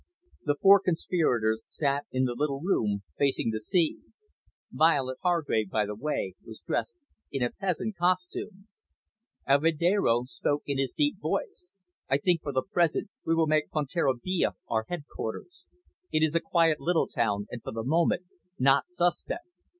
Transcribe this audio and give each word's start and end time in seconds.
The 0.43 0.55
four 0.59 0.79
conspirators 0.79 1.61
sat 1.67 2.07
in 2.11 2.23
the 2.25 2.33
little 2.33 2.59
room 2.59 3.03
facing 3.19 3.51
the 3.51 3.59
sea. 3.59 3.99
Violet 4.71 5.19
Hargrave, 5.21 5.69
by 5.69 5.85
the 5.85 5.93
way, 5.93 6.33
was 6.43 6.59
dressed 6.59 6.97
in 7.31 7.43
a 7.43 7.51
peasant 7.51 7.97
costume. 7.97 8.67
Alvedero 9.47 10.23
spoke 10.25 10.63
in 10.65 10.79
his 10.79 10.93
deep 10.93 11.19
voice. 11.19 11.77
"I 12.09 12.17
think, 12.17 12.41
for 12.41 12.51
the 12.51 12.63
present, 12.63 13.11
we 13.27 13.35
will 13.35 13.45
make 13.45 13.69
Fonterrabia 13.69 14.53
our 14.67 14.85
headquarters. 14.89 15.67
It 16.11 16.23
is 16.23 16.33
a 16.33 16.41
quiet 16.41 16.79
little 16.79 17.05
town, 17.07 17.45
and, 17.51 17.61
for 17.61 17.71
the 17.71 17.83
moment, 17.83 18.23
not 18.57 18.89
suspect." 18.89 19.45